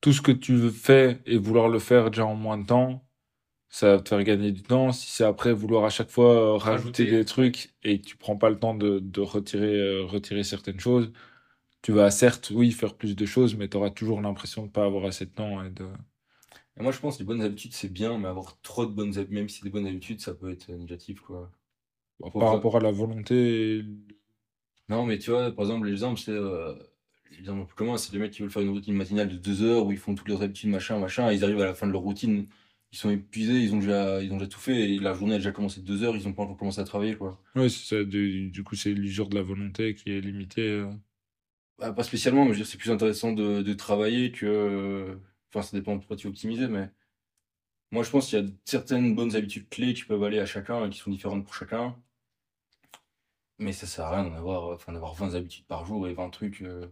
tout 0.00 0.12
ce 0.12 0.22
que 0.22 0.32
tu 0.32 0.70
fais 0.70 1.20
et 1.26 1.38
vouloir 1.38 1.68
le 1.68 1.78
faire 1.78 2.10
déjà 2.10 2.26
en 2.26 2.34
moins 2.36 2.58
de 2.58 2.66
temps, 2.66 3.06
ça 3.68 3.96
va 3.96 4.00
te 4.02 4.08
faire 4.08 4.22
gagner 4.24 4.52
du 4.52 4.62
temps. 4.62 4.92
Si 4.92 5.08
c'est 5.10 5.24
après 5.24 5.52
vouloir 5.52 5.84
à 5.84 5.90
chaque 5.90 6.10
fois 6.10 6.54
euh, 6.54 6.56
rajouter, 6.56 7.06
des 7.06 7.24
trucs 7.24 7.74
et 7.82 8.00
que 8.00 8.06
tu 8.06 8.16
prends 8.16 8.36
pas 8.36 8.50
le 8.50 8.58
temps 8.58 8.74
de, 8.74 8.98
de 9.00 9.20
retirer, 9.20 9.74
euh, 9.74 10.04
retirer 10.04 10.44
certaines 10.44 10.80
choses, 10.80 11.12
tu 11.82 11.92
vas 11.92 12.10
certes, 12.10 12.50
oui, 12.54 12.72
faire 12.72 12.96
plus 12.96 13.16
de 13.16 13.26
choses, 13.26 13.56
mais 13.56 13.68
tu 13.68 13.76
auras 13.76 13.90
toujours 13.90 14.20
l'impression 14.20 14.66
de 14.66 14.70
pas 14.70 14.84
avoir 14.84 15.04
assez 15.04 15.26
de 15.26 15.30
temps. 15.30 15.62
Et 15.64 15.70
de... 15.70 15.86
moi, 16.78 16.92
je 16.92 16.98
pense 16.98 17.16
que 17.16 17.20
les 17.22 17.26
bonnes 17.26 17.42
habitudes, 17.42 17.74
c'est 17.74 17.92
bien, 17.92 18.18
mais 18.18 18.28
avoir 18.28 18.60
trop 18.62 18.86
de 18.86 18.92
bonnes 18.92 19.16
habitudes, 19.18 19.34
même 19.34 19.48
si 19.48 19.62
des 19.62 19.70
bonnes 19.70 19.86
habitudes, 19.86 20.20
ça 20.20 20.34
peut 20.34 20.50
être 20.50 20.70
négatif. 20.72 21.20
Quoi. 21.20 21.50
par 22.20 22.52
rapport 22.52 22.76
à 22.76 22.80
la 22.80 22.90
volonté. 22.90 23.84
Non, 24.88 25.04
mais 25.04 25.18
tu 25.18 25.30
vois, 25.30 25.52
par 25.52 25.64
exemple, 25.66 25.86
l'exemple, 25.86 26.18
c'est. 26.18 26.32
Euh, 26.32 26.74
exemple 27.36 27.72
comment 27.76 27.96
c'est 27.96 28.12
des 28.12 28.18
mecs 28.18 28.32
qui 28.32 28.42
veulent 28.42 28.50
faire 28.50 28.62
une 28.62 28.70
routine 28.70 28.94
matinale 28.94 29.28
de 29.28 29.36
deux 29.36 29.62
heures 29.62 29.86
où 29.86 29.92
ils 29.92 29.98
font 29.98 30.14
toutes 30.14 30.28
leurs 30.28 30.42
habitudes, 30.42 30.70
machin, 30.70 30.98
machin, 30.98 31.30
et 31.30 31.34
ils 31.34 31.44
arrivent 31.44 31.60
à 31.60 31.66
la 31.66 31.74
fin 31.74 31.86
de 31.86 31.92
leur 31.92 32.02
routine, 32.02 32.46
ils 32.92 32.98
sont 32.98 33.10
épuisés, 33.10 33.60
ils 33.60 33.74
ont 33.74 33.78
déjà, 33.78 34.22
ils 34.22 34.32
ont 34.32 34.36
déjà 34.36 34.48
tout 34.48 34.60
fait, 34.60 34.94
et 34.94 34.98
la 34.98 35.14
journée 35.14 35.34
a 35.34 35.38
déjà 35.38 35.52
commencé 35.52 35.80
deux 35.80 36.02
heures, 36.04 36.16
ils 36.16 36.26
ont 36.26 36.32
pas 36.32 36.42
encore 36.42 36.56
commencé 36.56 36.80
à 36.80 36.84
travailler, 36.84 37.16
quoi. 37.16 37.40
Ouais, 37.54 37.68
c'est 37.68 37.96
ça, 37.96 38.04
du, 38.04 38.62
coup, 38.64 38.76
c'est 38.76 38.92
l'usure 38.94 39.28
de 39.28 39.34
la 39.36 39.42
volonté 39.42 39.94
qui 39.94 40.10
est 40.10 40.20
limitée. 40.20 40.68
Euh. 40.68 40.90
Bah, 41.78 41.92
pas 41.92 42.02
spécialement, 42.02 42.44
mais 42.44 42.52
je 42.52 42.58
veux 42.58 42.64
dire, 42.64 42.66
c'est 42.66 42.78
plus 42.78 42.90
intéressant 42.90 43.32
de, 43.32 43.62
de 43.62 43.74
travailler 43.74 44.32
que. 44.32 45.18
Enfin, 45.50 45.62
ça 45.62 45.76
dépend 45.76 45.94
de 45.94 45.98
pourquoi 45.98 46.16
tu 46.16 46.26
optimiser, 46.26 46.68
mais. 46.68 46.90
Moi, 47.90 48.02
je 48.02 48.10
pense 48.10 48.28
qu'il 48.28 48.38
y 48.38 48.42
a 48.42 48.46
certaines 48.64 49.14
bonnes 49.14 49.34
habitudes 49.34 49.68
clés 49.70 49.94
qui 49.94 50.04
peuvent 50.04 50.22
aller 50.22 50.38
à 50.40 50.46
chacun 50.46 50.86
et 50.86 50.90
qui 50.90 50.98
sont 50.98 51.10
différentes 51.10 51.44
pour 51.44 51.54
chacun. 51.54 51.96
Mais 53.58 53.72
ça 53.72 53.86
sert 53.86 54.04
à 54.04 54.10
rien 54.16 54.24
d'en 54.28 54.36
avoir, 54.36 54.74
enfin, 54.74 54.92
d'avoir 54.92 55.14
20 55.14 55.34
habitudes 55.34 55.66
par 55.66 55.84
jour 55.86 56.06
et 56.06 56.14
20 56.14 56.30
trucs. 56.30 56.62
Euh, 56.62 56.86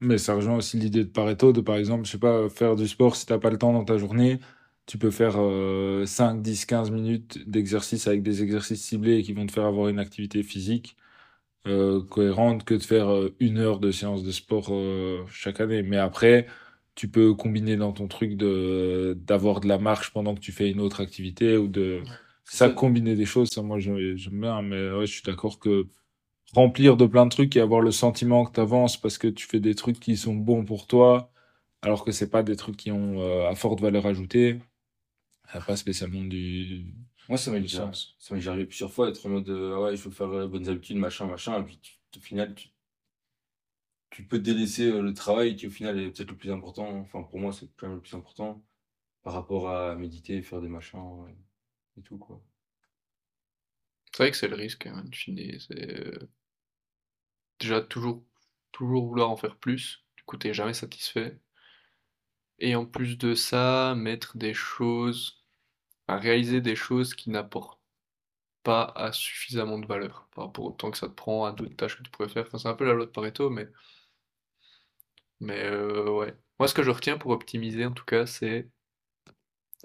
mais 0.00 0.18
ça 0.18 0.34
rejoint 0.34 0.56
aussi 0.56 0.78
l'idée 0.78 1.04
de 1.04 1.10
Pareto, 1.10 1.52
de 1.52 1.60
par 1.60 1.76
exemple, 1.76 2.06
je 2.06 2.12
sais 2.12 2.18
pas, 2.18 2.48
faire 2.48 2.76
du 2.76 2.88
sport 2.88 3.16
si 3.16 3.26
t'as 3.26 3.38
pas 3.38 3.50
le 3.50 3.58
temps 3.58 3.72
dans 3.72 3.84
ta 3.84 3.98
journée, 3.98 4.40
tu 4.86 4.98
peux 4.98 5.10
faire 5.10 5.34
5, 6.06 6.42
10, 6.42 6.64
15 6.66 6.90
minutes 6.90 7.48
d'exercice 7.48 8.06
avec 8.06 8.22
des 8.22 8.42
exercices 8.42 8.82
ciblés 8.82 9.22
qui 9.22 9.32
vont 9.32 9.46
te 9.46 9.52
faire 9.52 9.66
avoir 9.66 9.88
une 9.88 9.98
activité 9.98 10.42
physique 10.42 10.96
euh, 11.68 12.02
cohérente 12.04 12.64
que 12.64 12.74
de 12.74 12.82
faire 12.82 13.08
euh, 13.12 13.36
une 13.38 13.58
heure 13.58 13.78
de 13.78 13.92
séance 13.92 14.24
de 14.24 14.32
sport 14.32 14.68
euh, 14.70 15.24
chaque 15.30 15.60
année. 15.60 15.82
Mais 15.84 15.96
après, 15.96 16.46
tu 16.96 17.08
peux 17.08 17.34
combiner 17.34 17.76
dans 17.76 17.92
ton 17.92 18.08
truc 18.08 18.36
de 18.36 19.16
d'avoir 19.20 19.60
de 19.60 19.68
la 19.68 19.78
marche 19.78 20.12
pendant 20.12 20.34
que 20.34 20.40
tu 20.40 20.50
fais 20.52 20.70
une 20.70 20.80
autre 20.80 21.00
activité 21.00 21.56
ou 21.56 21.68
de 21.68 22.02
ça, 22.44 22.68
combiner 22.70 23.14
des 23.16 23.26
choses, 23.26 23.50
ça 23.50 23.62
moi 23.62 23.78
j'aime 23.78 24.16
bien, 24.32 24.62
mais 24.62 24.90
ouais, 24.92 25.06
je 25.06 25.12
suis 25.12 25.22
d'accord 25.22 25.58
que 25.60 25.86
remplir 26.54 26.96
de 26.96 27.06
plein 27.06 27.26
de 27.26 27.30
trucs 27.30 27.56
et 27.56 27.60
avoir 27.60 27.80
le 27.80 27.92
sentiment 27.92 28.44
que 28.44 28.52
tu 28.52 28.60
avances 28.60 28.96
parce 28.96 29.18
que 29.18 29.28
tu 29.28 29.46
fais 29.46 29.60
des 29.60 29.74
trucs 29.74 30.00
qui 30.00 30.16
sont 30.16 30.34
bons 30.34 30.64
pour 30.64 30.86
toi, 30.86 31.32
alors 31.82 32.04
que 32.04 32.12
c'est 32.12 32.30
pas 32.30 32.42
des 32.42 32.56
trucs 32.56 32.76
qui 32.76 32.90
ont 32.92 33.20
euh, 33.20 33.48
à 33.48 33.54
forte 33.54 33.80
valeur 33.80 34.06
ajoutée. 34.06 34.60
Ça 35.52 35.60
pas 35.60 35.76
spécialement 35.76 36.22
du. 36.22 36.94
Moi, 37.28 37.38
ça 37.38 37.50
m'a 37.50 37.60
Ça 37.62 38.34
m'est 38.34 38.46
arrivé 38.46 38.66
plusieurs 38.66 38.92
fois 38.92 39.06
d'être 39.06 39.24
en 39.26 39.30
mode 39.30 39.48
ah 39.50 39.80
ouais, 39.82 39.96
je 39.96 40.02
veux 40.02 40.10
faire 40.10 40.28
les 40.28 40.48
bonnes 40.48 40.68
habitudes, 40.68 40.96
machin, 40.96 41.26
machin. 41.26 41.60
Et 41.60 41.64
puis 41.64 41.80
au 42.16 42.20
final, 42.20 42.54
tu, 42.54 42.68
tu 44.10 44.24
peux 44.24 44.38
délaisser 44.38 44.90
euh, 44.90 45.02
le 45.02 45.14
travail 45.14 45.56
qui 45.56 45.66
au 45.66 45.70
final 45.70 45.98
est 45.98 46.10
peut-être 46.10 46.30
le 46.30 46.36
plus 46.36 46.50
important. 46.50 46.88
Enfin, 47.00 47.22
pour 47.22 47.38
moi, 47.38 47.52
c'est 47.52 47.68
quand 47.76 47.86
même 47.88 47.96
le 47.96 48.02
plus 48.02 48.14
important 48.14 48.62
par 49.22 49.34
rapport 49.34 49.70
à 49.70 49.94
méditer, 49.96 50.42
faire 50.42 50.60
des 50.60 50.68
machins 50.68 51.26
et 51.98 52.02
tout, 52.02 52.18
quoi. 52.18 52.42
C'est 54.12 54.22
vrai 54.22 54.30
que 54.30 54.36
c'est 54.36 54.48
le 54.48 54.56
risque, 54.56 54.86
hein, 54.86 55.04
C'est 55.10 56.18
déjà 57.62 57.80
toujours, 57.80 58.24
toujours 58.72 59.06
vouloir 59.08 59.30
en 59.30 59.36
faire 59.38 59.56
plus, 59.56 60.04
du 60.18 60.24
coup 60.24 60.36
t'es 60.36 60.54
jamais 60.54 60.74
satisfait. 60.74 61.40
Et 62.58 62.74
en 62.76 62.86
plus 62.86 63.18
de 63.18 63.34
ça, 63.34 63.94
mettre 63.94 64.36
des 64.38 64.54
choses, 64.54 65.44
réaliser 66.08 66.60
des 66.62 66.76
choses 66.76 67.14
qui 67.14 67.30
n'apportent 67.30 67.80
pas 68.64 68.84
à 68.96 69.12
suffisamment 69.12 69.78
de 69.78 69.86
valeur 69.86 70.28
par 70.34 70.46
rapport 70.46 70.66
au 70.66 70.72
temps 70.72 70.90
que 70.92 70.98
ça 70.98 71.08
te 71.08 71.14
prend 71.14 71.44
à 71.46 71.52
d'autres 71.52 71.76
tâches 71.76 71.98
que 71.98 72.02
tu 72.04 72.10
pourrais 72.12 72.28
faire. 72.30 72.48
C'est 72.58 72.68
un 72.68 72.74
peu 72.74 72.86
la 72.86 72.94
loi 72.94 73.06
de 73.06 73.10
Pareto, 73.12 73.50
mais, 73.50 73.68
mais 75.40 75.62
euh, 75.64 76.10
ouais. 76.10 76.34
Moi, 76.58 76.68
ce 76.68 76.74
que 76.74 76.82
je 76.82 76.90
retiens 76.90 77.18
pour 77.18 77.32
optimiser, 77.32 77.84
en 77.86 77.92
tout 77.92 78.04
cas, 78.04 78.26
c'est 78.26 78.70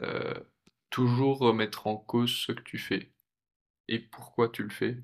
euh, 0.02 0.34
toujours 0.90 1.38
remettre 1.40 1.86
en 1.88 1.98
cause 1.98 2.32
ce 2.36 2.52
que 2.52 2.62
tu 2.64 2.78
fais 2.80 3.12
et 3.90 4.00
pourquoi 4.00 4.50
tu 4.50 4.64
le 4.64 4.70
fais. 4.72 4.98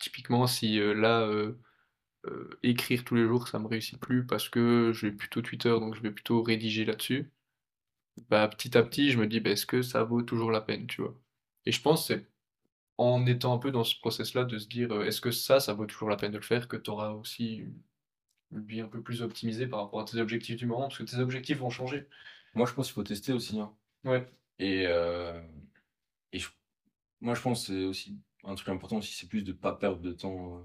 Typiquement, 0.00 0.46
si 0.46 0.78
euh, 0.80 0.94
là, 0.94 1.22
euh, 1.22 1.58
euh, 2.26 2.58
écrire 2.62 3.04
tous 3.04 3.14
les 3.16 3.26
jours, 3.26 3.48
ça 3.48 3.58
me 3.58 3.68
réussit 3.68 3.98
plus 4.00 4.26
parce 4.26 4.48
que 4.48 4.92
j'ai 4.94 5.12
plutôt 5.12 5.42
Twitter, 5.42 5.70
donc 5.70 5.94
je 5.96 6.02
vais 6.02 6.12
plutôt 6.12 6.42
rédiger 6.42 6.84
là-dessus, 6.84 7.32
bah, 8.28 8.48
petit 8.48 8.76
à 8.76 8.82
petit, 8.82 9.10
je 9.10 9.18
me 9.18 9.26
dis, 9.26 9.40
bah, 9.40 9.50
est-ce 9.50 9.66
que 9.66 9.82
ça 9.82 10.02
vaut 10.04 10.22
toujours 10.22 10.50
la 10.50 10.60
peine, 10.60 10.86
tu 10.86 11.02
vois? 11.02 11.14
Et 11.66 11.72
je 11.72 11.80
pense 11.82 12.06
c'est 12.08 12.26
en 12.98 13.26
étant 13.26 13.54
un 13.54 13.58
peu 13.58 13.70
dans 13.72 13.84
ce 13.84 13.98
process-là 13.98 14.44
de 14.44 14.58
se 14.58 14.68
dire, 14.68 14.92
est-ce 15.02 15.20
que 15.20 15.30
ça, 15.30 15.60
ça 15.60 15.74
vaut 15.74 15.86
toujours 15.86 16.10
la 16.10 16.16
peine 16.16 16.32
de 16.32 16.38
le 16.38 16.42
faire, 16.44 16.68
que 16.68 16.76
tu 16.76 16.90
auras 16.90 17.10
aussi 17.10 17.64
une 18.52 18.64
vie 18.66 18.80
un 18.80 18.88
peu 18.88 19.02
plus 19.02 19.22
optimisée 19.22 19.66
par 19.66 19.80
rapport 19.80 20.00
à 20.00 20.04
tes 20.04 20.18
objectifs 20.20 20.56
du 20.56 20.66
moment, 20.66 20.82
parce 20.88 20.98
que 20.98 21.04
tes 21.04 21.18
objectifs 21.18 21.58
vont 21.58 21.70
changer. 21.70 22.08
Moi, 22.54 22.66
je 22.66 22.74
pense 22.74 22.86
qu'il 22.88 22.94
faut 22.94 23.02
tester 23.04 23.32
aussi, 23.32 23.60
hein. 23.60 23.74
Ouais. 24.04 24.26
Et, 24.58 24.86
euh, 24.86 25.40
et 26.32 26.40
moi, 27.20 27.34
je 27.34 27.42
pense 27.42 27.66
que 27.66 27.72
c'est 27.74 27.84
aussi 27.84 28.18
un 28.44 28.54
truc 28.54 28.68
important 28.68 28.98
aussi, 28.98 29.14
c'est 29.14 29.28
plus 29.28 29.42
de 29.42 29.52
pas 29.52 29.72
perdre 29.72 30.00
de 30.00 30.12
temps. 30.12 30.58
Euh. 30.58 30.62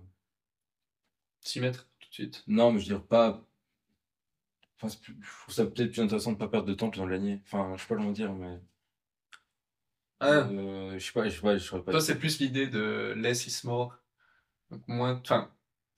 S'y 1.41 1.59
mettre 1.59 1.87
tout 1.99 2.09
de 2.09 2.13
suite. 2.13 2.43
Non, 2.47 2.71
mais 2.71 2.79
je 2.79 2.85
veux 2.85 2.97
dire 2.97 3.05
pas. 3.05 3.45
Enfin, 4.79 4.95
je 5.05 5.11
trouve 5.41 5.53
ça 5.53 5.65
peut-être 5.65 5.91
plus 5.91 6.01
intéressant 6.01 6.31
de 6.31 6.37
pas 6.37 6.47
perdre 6.47 6.67
de 6.67 6.73
temps 6.73 6.89
que 6.89 6.97
d'en 6.97 7.07
gagner. 7.07 7.41
Enfin, 7.45 7.73
je 7.75 7.81
sais 7.81 7.87
pas 7.87 7.95
comment 7.95 8.11
dire, 8.11 8.33
mais. 8.33 8.59
Ah. 10.19 10.47
Euh, 10.49 10.97
je 10.97 11.05
sais 11.05 11.11
pas, 11.11 11.27
je 11.27 11.35
sais 11.35 11.41
pas, 11.41 11.57
je 11.57 11.77
pas. 11.77 11.91
Toi, 11.91 12.01
c'est 12.01 12.17
plus 12.17 12.39
l'idée 12.39 12.67
de 12.67 13.13
less 13.17 13.45
is 13.47 13.67
more. 13.67 13.97
Donc, 14.69 14.87
moins. 14.87 15.19
Enfin, 15.19 15.51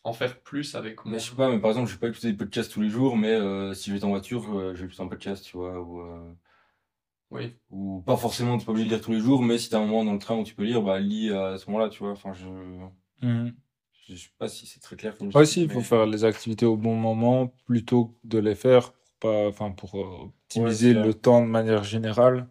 en 0.03 0.13
faire 0.13 0.39
plus 0.41 0.75
avec 0.75 1.03
moi. 1.03 1.13
Mais 1.13 1.19
je 1.19 1.29
sais 1.29 1.35
pas, 1.35 1.49
mais 1.49 1.59
par 1.59 1.71
exemple, 1.71 1.89
je 1.89 1.93
vais 1.93 1.99
pas 1.99 2.07
écouter 2.07 2.31
des 2.31 2.37
podcasts 2.37 2.71
tous 2.71 2.81
les 2.81 2.89
jours, 2.89 3.17
mais 3.17 3.33
euh, 3.33 3.73
si 3.73 3.91
je 3.91 3.95
vais 3.95 4.03
en 4.03 4.09
voiture, 4.09 4.43
je 4.73 4.79
vais 4.79 4.85
écouter 4.85 5.03
un 5.03 5.07
podcast, 5.07 5.43
tu 5.43 5.57
vois, 5.57 5.79
ou. 5.79 6.35
Oui. 7.31 7.53
Ou 7.71 8.01
pas 8.05 8.17
forcément, 8.17 8.57
tu 8.57 8.65
pas 8.65 8.71
obligé 8.71 8.87
de 8.87 8.93
lire 8.93 9.01
tous 9.01 9.11
les 9.11 9.19
jours, 9.19 9.41
mais 9.41 9.57
si 9.57 9.69
tu 9.69 9.75
as 9.75 9.79
un 9.79 9.85
moment 9.85 10.05
dans 10.05 10.13
le 10.13 10.19
train 10.19 10.37
où 10.37 10.43
tu 10.43 10.55
peux 10.55 10.63
lire, 10.63 10.81
bah 10.81 10.99
lis 10.99 11.31
à 11.31 11.57
ce 11.57 11.69
moment-là, 11.69 11.89
tu 11.89 11.99
vois. 11.99 12.11
Enfin, 12.11 12.33
je. 12.33 12.47
Mhm. 13.25 13.53
Je 14.07 14.15
sais 14.15 14.29
pas 14.37 14.47
si 14.47 14.67
c'est 14.67 14.79
très 14.79 14.95
clair. 14.95 15.17
Comme 15.17 15.31
ouais, 15.33 15.45
si, 15.45 15.63
il 15.63 15.69
faut 15.69 15.81
faire 15.81 16.05
les 16.05 16.25
activités 16.25 16.65
au 16.65 16.77
bon 16.77 16.95
moment 16.95 17.47
plutôt 17.65 18.05
que 18.05 18.27
de 18.27 18.37
les 18.37 18.53
faire 18.53 18.91
pour, 18.91 19.31
pas, 19.31 19.47
enfin, 19.47 19.71
pour 19.71 19.95
euh, 19.95 20.25
optimiser 20.25 20.93
le 20.93 21.13
temps 21.13 21.41
de 21.41 21.47
manière 21.47 21.83
générale. 21.83 22.47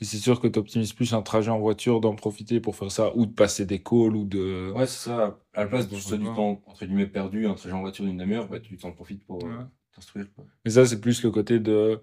Et 0.00 0.04
c'est 0.04 0.18
sûr 0.18 0.40
que 0.40 0.46
tu 0.46 0.58
optimises 0.58 0.92
plus 0.92 1.12
un 1.12 1.22
trajet 1.22 1.50
en 1.50 1.58
voiture, 1.58 2.00
d'en 2.00 2.14
profiter 2.14 2.60
pour 2.60 2.76
faire 2.76 2.90
ça, 2.90 3.16
ou 3.16 3.26
de 3.26 3.32
passer 3.32 3.66
des 3.66 3.82
calls, 3.82 4.14
ou 4.16 4.24
de. 4.24 4.72
Ouais, 4.72 4.86
c'est 4.86 5.08
ça. 5.08 5.38
À 5.54 5.62
la 5.62 5.66
place 5.66 5.88
de 5.88 5.96
juste 5.96 6.14
du 6.14 6.24
temps, 6.24 6.60
entre 6.66 6.84
guillemets, 6.84 7.06
perdu, 7.06 7.46
un 7.46 7.54
trajet 7.54 7.74
en 7.74 7.80
voiture 7.80 8.04
d'une 8.04 8.16
demi-heure, 8.16 8.48
bah, 8.48 8.60
tu 8.60 8.76
t'en 8.76 8.92
profites 8.92 9.24
pour 9.24 9.44
euh, 9.44 9.64
t'instruire. 9.94 10.26
Mais 10.64 10.72
ça, 10.72 10.86
c'est 10.86 11.00
plus 11.00 11.22
le 11.22 11.30
côté 11.30 11.58
de 11.58 12.00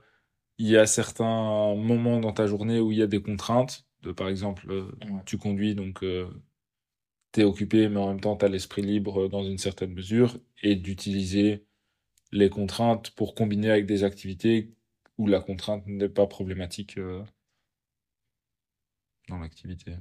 il 0.57 0.67
y 0.67 0.77
a 0.77 0.85
certains 0.85 1.75
moments 1.75 2.19
dans 2.19 2.33
ta 2.33 2.47
journée 2.47 2.79
où 2.79 2.91
il 2.91 2.97
y 2.99 3.01
a 3.03 3.07
des 3.07 3.21
contraintes. 3.21 3.85
De, 4.01 4.11
par 4.11 4.29
exemple, 4.29 4.69
euh, 4.71 4.91
tu 5.25 5.37
conduis, 5.37 5.75
donc 5.75 6.03
euh, 6.03 6.29
tu 7.33 7.41
es 7.41 7.43
occupé, 7.43 7.89
mais 7.89 7.99
en 7.99 8.07
même 8.09 8.21
temps, 8.21 8.35
tu 8.37 8.45
as 8.45 8.49
l'esprit 8.49 8.81
libre 8.81 9.27
dans 9.27 9.43
une 9.43 9.57
certaine 9.57 9.93
mesure, 9.93 10.37
et 10.63 10.75
d'utiliser 10.75 11.65
les 12.31 12.49
contraintes 12.49 13.11
pour 13.11 13.35
combiner 13.35 13.71
avec 13.71 13.85
des 13.87 14.03
activités 14.03 14.73
où 15.17 15.27
la 15.27 15.41
contrainte 15.41 15.85
n'est 15.87 16.09
pas 16.09 16.27
problématique 16.27 16.97
euh, 16.97 17.23
dans 19.29 19.37
l'activité. 19.39 19.97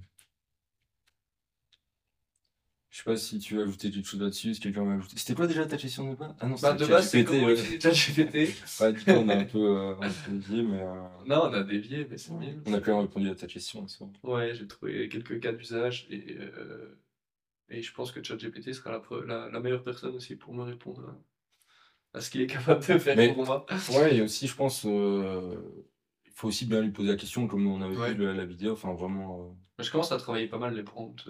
Je 2.94 3.00
sais 3.00 3.04
pas 3.06 3.16
si 3.16 3.40
tu 3.40 3.56
veux 3.56 3.64
ajouter 3.64 3.90
quelque 3.90 4.06
chose 4.06 4.20
là-dessus, 4.20 4.54
si 4.54 4.60
quelqu'un 4.60 4.84
veut 4.84 4.92
ajouter. 4.92 5.16
C'était 5.18 5.34
quoi 5.34 5.48
déjà 5.48 5.66
ta 5.66 5.76
gestion 5.76 6.12
de 6.12 6.14
base? 6.14 6.32
Ah 6.38 6.46
non, 6.46 6.54
bah, 6.62 6.74
de 6.74 6.86
base, 6.86 7.08
c'est 7.08 7.24
comment. 7.24 7.46
Ouais, 7.48 8.92
du 8.92 9.04
coup, 9.04 9.10
on 9.10 9.28
a 9.30 9.34
un 9.34 9.44
peu, 9.44 9.78
euh, 9.78 9.94
dévié, 10.28 10.62
mais. 10.62 10.80
Euh, 10.80 11.02
non, 11.26 11.42
on 11.42 11.54
a 11.54 11.64
dévié, 11.64 12.06
mais 12.08 12.16
c'est 12.16 12.32
mieux. 12.34 12.62
On 12.64 12.72
a 12.72 12.78
quand 12.78 12.92
même 12.92 13.00
répondu 13.00 13.28
à 13.28 13.34
ta 13.34 13.48
question. 13.48 13.84
Ouais, 14.22 14.54
j'ai 14.54 14.68
trouvé 14.68 15.08
quelques 15.08 15.40
cas 15.40 15.50
d'usage 15.50 16.06
et, 16.08 16.36
euh, 16.38 16.96
et 17.68 17.82
je 17.82 17.92
pense 17.92 18.12
que 18.12 18.22
ChatGPT 18.22 18.72
sera 18.72 19.02
la, 19.26 19.48
la, 19.50 19.58
meilleure 19.58 19.82
personne 19.82 20.14
aussi 20.14 20.36
pour 20.36 20.54
me 20.54 20.62
répondre 20.62 21.16
à, 22.12 22.20
ce 22.20 22.30
qu'il 22.30 22.42
est 22.42 22.46
capable 22.46 22.86
de 22.86 22.98
faire 22.98 23.34
pour 23.34 23.44
moi. 23.44 23.66
Ouais, 23.90 24.18
et 24.18 24.20
aussi, 24.22 24.46
je 24.46 24.54
pense, 24.54 24.84
il 24.84 26.32
faut 26.32 26.46
aussi 26.46 26.64
bien 26.64 26.80
lui 26.80 26.92
poser 26.92 27.08
la 27.08 27.16
question, 27.16 27.48
comme 27.48 27.66
on 27.66 27.82
avait 27.82 28.14
vu 28.14 28.24
la, 28.24 28.44
vidéo, 28.44 28.74
enfin 28.74 28.94
vraiment. 28.94 29.58
Je 29.78 29.90
commence 29.90 30.12
à 30.12 30.18
travailler 30.18 30.46
pas 30.46 30.58
mal 30.58 30.74
les 30.74 30.84
prompts. 30.84 31.28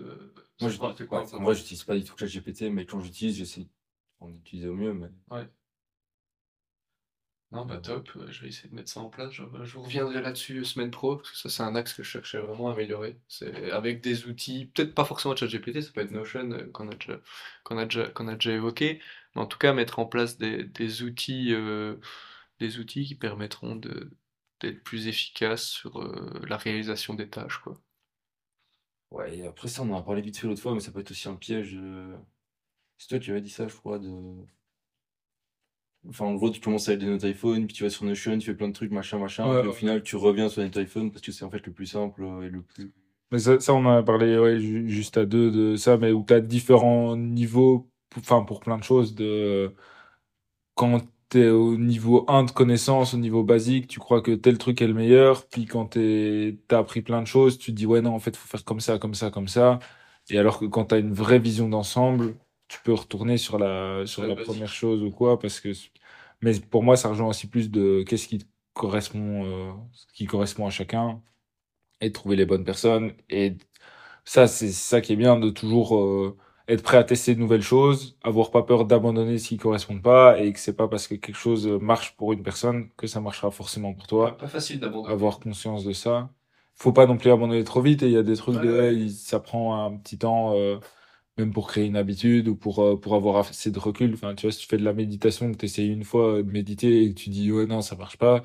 Moi, 0.61 0.71
je, 0.71 0.79
ouais, 0.79 0.95
en 1.11 1.43
vrai, 1.43 1.55
j'utilise 1.55 1.85
pas 1.85 1.97
du 1.97 2.05
tout 2.05 2.17
ChatGPT, 2.17 2.63
mais 2.71 2.87
quand 2.87 3.01
j'utilise, 3.01 3.37
j'essaie 3.37 3.67
d'en 4.21 4.29
utiliser 4.29 4.69
au 4.69 4.75
mieux. 4.75 4.93
Mais... 4.93 5.09
Ouais. 5.31 5.49
Non, 7.55 7.65
bah 7.65 7.79
top, 7.79 8.11
euh, 8.17 8.27
je 8.33 8.43
vais 8.43 8.49
essayer 8.49 8.69
de 8.69 8.75
mettre 8.75 8.91
ça 8.91 8.99
en 9.01 9.09
place. 9.09 9.33
Je, 9.33 9.45
je 9.63 9.79
reviendrai 9.79 10.21
là-dessus 10.21 10.59
euh, 10.59 10.65
semaine 10.65 10.91
pro, 10.91 11.17
parce 11.17 11.31
que 11.31 11.37
ça, 11.37 11.49
c'est 11.49 11.63
un 11.63 11.77
axe 11.77 11.95
que 11.95 12.03
je 12.03 12.09
cherchais 12.09 12.39
vraiment 12.39 12.69
à 12.69 12.73
améliorer. 12.73 13.17
C'est 13.29 13.71
avec 13.71 14.01
des 14.01 14.27
outils, 14.27 14.67
peut-être 14.75 14.93
pas 14.93 15.05
forcément 15.05 15.37
ChatGPT, 15.37 15.81
ça 15.81 15.93
peut 15.93 16.01
être 16.01 16.11
Notion 16.11 16.51
euh, 16.51 16.69
qu'on 16.73 16.89
a, 16.89 16.95
déjà, 16.95 17.21
qu'on 17.63 17.79
a, 17.79 17.85
déjà, 17.85 18.09
qu'on 18.09 18.27
a 18.27 18.35
déjà 18.35 18.53
évoqué, 18.53 19.01
mais 19.37 19.43
en 19.43 19.47
tout 19.47 19.59
cas, 19.59 19.73
mettre 19.73 20.01
en 20.01 20.07
place 20.07 20.37
des, 20.37 20.65
des 20.65 21.03
outils, 21.03 21.55
des 22.59 22.79
outils 22.81 23.05
qui 23.05 23.15
permettront 23.15 23.77
de, 23.77 24.11
d'être 24.61 24.83
plus 24.83 25.07
efficaces 25.07 25.65
sur 25.69 26.03
la 26.49 26.57
réalisation 26.57 27.15
des 27.15 27.29
tâches, 27.29 27.59
quoi. 27.59 27.81
Ouais, 29.15 29.39
et 29.39 29.47
après 29.47 29.69
ça, 29.69 29.83
on 29.83 29.93
en 29.93 29.99
a 29.99 30.03
parlé 30.03 30.21
vite 30.23 30.37
fait 30.37 30.47
l'autre 30.47 30.61
fois, 30.61 30.75
mais 30.75 30.81
ça 30.81 30.91
peut 30.91 31.01
être 31.01 31.13
aussi 31.13 31.29
un 31.29 31.37
piège. 31.37 31.79
C'est 32.99 33.09
toi 33.09 33.19
qui 33.19 33.31
avais 33.31 33.41
dit 33.41 33.51
ça, 33.51 33.69
je 33.69 33.75
crois, 33.77 33.99
de. 33.99 34.11
Enfin, 36.09 36.27
en 36.27 36.35
gros, 36.35 36.51
tu 36.51 36.61
commences 36.61 36.89
avec 36.89 37.01
des 37.01 37.07
notes 37.07 37.25
iPhone, 37.25 37.67
puis 37.67 37.75
tu 37.75 37.85
vas 37.85 37.91
sur 37.91 38.05
Notion, 38.05 38.37
tu 38.39 38.47
fais 38.47 38.55
plein 38.55 38.69
de 38.69 38.75
trucs, 38.75 38.91
machin, 38.91 39.19
machin, 39.19 39.61
puis 39.61 39.69
au 39.69 39.73
final, 39.73 40.03
tu 40.03 40.17
reviens 40.17 40.49
sur 40.49 40.63
notes 40.63 40.77
iPhone 40.77 41.11
parce 41.11 41.23
que 41.23 41.33
c'est 41.33 41.45
en 41.45 41.51
fait 41.51 41.65
le 41.65 41.73
plus 41.73 41.87
simple 41.87 42.25
et 42.43 42.51
le 42.51 42.63
plus. 42.63 42.93
Mais 43.31 43.39
ça, 43.39 43.59
on 43.71 43.87
en 43.87 43.99
a 43.99 44.03
parlé 44.03 44.39
ouais, 44.39 44.59
juste 44.61 45.17
à 45.17 45.25
deux 45.25 45.51
de 45.51 45.77
ça, 45.77 45.97
mais 45.97 46.13
où 46.13 46.25
tu 46.27 46.35
as 46.35 46.41
différents 46.41 47.17
niveaux, 47.17 47.89
enfin, 48.19 48.43
pour 48.43 48.61
plein 48.61 48.79
de 48.79 48.85
choses, 48.85 49.15
de. 49.15 49.73
Quand 50.75 51.01
au 51.35 51.77
niveau 51.77 52.25
1 52.29 52.45
de 52.45 52.51
connaissance, 52.51 53.15
au 53.15 53.17
niveau 53.19 53.43
basique, 53.45 53.89
tu 53.89 53.99
crois 53.99 54.23
que 54.23 54.33
tel 54.33 54.59
truc 54.59 54.81
est 54.83 54.87
le 54.87 54.95
meilleur, 54.95 55.47
puis 55.49 55.67
quand 55.67 55.87
tu 55.89 56.59
as 56.71 56.79
appris 56.79 57.03
plein 57.03 57.23
de 57.23 57.27
choses, 57.27 57.59
tu 57.59 57.73
te 57.73 57.77
dis 57.77 57.87
ouais 57.87 58.01
non, 58.03 58.15
en 58.15 58.19
fait, 58.19 58.37
faut 58.37 58.49
faire 58.49 58.65
comme 58.65 58.81
ça, 58.81 58.99
comme 58.99 59.15
ça, 59.15 59.31
comme 59.31 59.49
ça. 59.49 59.79
Et 60.31 60.39
alors 60.39 60.59
que 60.59 60.67
quand 60.67 60.87
tu 60.87 60.95
as 60.95 60.99
une 60.99 61.13
vraie 61.13 61.39
vision 61.39 61.69
d'ensemble, 61.69 62.37
tu 62.69 62.79
peux 62.83 62.93
retourner 62.95 63.37
sur 63.39 63.59
la, 63.59 64.07
sur 64.07 64.27
la 64.27 64.37
première 64.37 64.73
chose 64.73 65.03
ou 65.03 65.11
quoi, 65.11 65.39
parce 65.39 65.61
que. 65.61 65.71
Mais 66.43 66.59
pour 66.61 66.83
moi, 66.83 66.97
ça 66.97 67.09
rejoint 67.09 67.29
aussi 67.29 67.49
plus 67.49 67.71
de 67.71 68.03
qu'est-ce 68.07 68.29
qui 68.29 68.47
correspond, 68.75 69.45
euh, 69.45 69.73
qui 70.15 70.27
correspond 70.27 70.67
à 70.67 70.71
chacun, 70.71 71.23
et 72.01 72.09
de 72.09 72.13
trouver 72.13 72.37
les 72.37 72.47
bonnes 72.47 72.65
personnes. 72.65 73.15
Et 73.31 73.57
ça, 74.25 74.47
c'est 74.49 74.73
ça 74.73 75.01
qui 75.01 75.13
est 75.15 75.17
bien 75.17 75.39
de 75.39 75.51
toujours. 75.51 75.97
Euh, 75.99 76.37
être 76.69 76.83
prêt 76.83 76.97
à 76.97 77.05
tester 77.05 77.35
de 77.35 77.41
nouvelles 77.41 77.63
choses, 77.63 78.17
avoir 78.23 78.51
pas 78.51 78.63
peur 78.63 78.87
d'abandonner 78.87 79.39
ce 79.39 79.49
qui 79.49 79.57
correspond 79.59 80.01
pas 80.01 80.39
et 80.41 80.53
que 80.53 80.59
c'est 80.59 80.77
pas 80.77 80.89
parce 80.89 81.07
que 81.07 81.15
quelque 81.15 81.37
chose 81.37 81.67
marche 81.67 82.17
pour 82.17 82.33
une 82.33 82.43
personne 82.43 82.89
que 82.97 83.07
ça 83.07 83.21
marchera 83.21 83.51
forcément 83.51 83.93
pour 83.93 84.07
toi. 84.07 84.37
Pas 84.37 84.49
facile 84.49 84.81
d'abandonner. 84.81 85.13
Avoir 85.13 85.41
conscience 85.41 85.85
de 85.85 85.93
ça. 85.93 86.31
Faut 86.75 86.93
pas 86.93 87.07
non 87.07 87.17
plus 87.17 87.31
abandonner 87.31 87.65
trop 87.65 87.83
vite 87.83 88.03
et 88.03 88.07
il 88.07 88.13
y 88.13 88.17
a 88.17 88.23
des 88.23 88.37
trucs 88.37 88.61
de 88.61 89.09
ça 89.09 89.41
prend 89.41 89.85
un 89.85 89.97
petit 89.97 90.19
temps 90.19 90.55
euh, 90.57 90.79
même 91.37 91.53
pour 91.53 91.69
créer 91.69 91.87
une 91.87 91.97
habitude 91.97 92.49
ou 92.49 92.57
pour 92.57 92.81
euh, 92.83 92.97
pour 92.99 93.15
avoir 93.15 93.37
assez 93.37 93.71
de 93.71 93.79
recul. 93.79 94.15
Enfin, 94.15 94.35
tu 94.35 94.47
vois, 94.47 94.53
si 94.53 94.61
tu 94.61 94.67
fais 94.67 94.79
de 94.79 94.85
la 94.85 94.93
méditation, 94.93 95.53
que 95.53 95.59
tu 95.59 95.67
essayes 95.67 95.89
une 95.89 96.05
fois 96.05 96.43
de 96.43 96.51
méditer 96.51 97.05
et 97.05 97.15
que 97.15 97.21
tu 97.21 97.31
dis 97.31 97.53
ouais 97.53 97.67
non, 97.67 97.83
ça 97.83 97.95
marche 97.97 98.17
pas, 98.19 98.43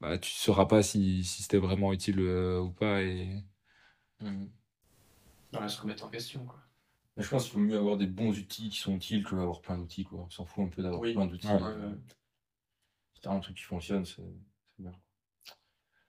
bah 0.00 0.18
tu 0.18 0.30
sauras 0.30 0.66
pas 0.66 0.82
si 0.82 1.24
si 1.24 1.42
c'était 1.42 1.58
vraiment 1.58 1.92
utile 1.92 2.20
euh, 2.20 2.60
ou 2.60 2.70
pas 2.70 3.02
et 3.02 3.28
mmh. 4.20 4.46
Se 5.68 5.80
remettre 5.80 6.04
en 6.04 6.08
question 6.08 6.44
quoi 6.44 6.63
je 7.16 7.28
pense 7.28 7.44
qu'il 7.44 7.54
vaut 7.54 7.60
mieux 7.60 7.78
avoir 7.78 7.96
des 7.96 8.06
bons 8.06 8.36
outils 8.38 8.70
qui 8.70 8.78
sont 8.78 8.96
utiles 8.96 9.22
que 9.22 9.36
d'avoir 9.36 9.60
plein 9.60 9.78
d'outils. 9.78 10.04
Quoi. 10.04 10.20
On 10.20 10.30
s'en 10.30 10.44
fout 10.44 10.64
un 10.64 10.68
peu 10.68 10.82
d'avoir 10.82 11.00
plein 11.00 11.26
d'outils. 11.26 11.46
Si 13.14 13.20
t'as 13.20 13.30
un 13.30 13.40
truc 13.40 13.56
qui 13.56 13.62
fonctionne, 13.62 14.04
c'est 14.04 14.22
bien. 14.78 14.92